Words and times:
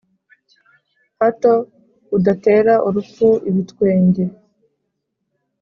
hato 1.19 1.53
udatera 2.17 2.73
urupfu 2.87 3.27
ibitwenge 3.49 4.23